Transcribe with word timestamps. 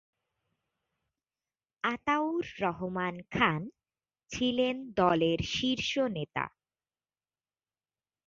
আতাউর 1.83 2.43
রহমান 2.61 3.15
খান 3.31 3.61
ছিলেন 4.31 4.75
দলের 4.95 5.39
শীর্ষ 5.53 5.91
নেতা। 6.09 6.45